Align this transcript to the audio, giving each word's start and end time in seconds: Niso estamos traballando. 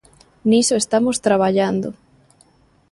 Niso 0.49 0.75
estamos 0.77 1.21
traballando. 1.25 1.89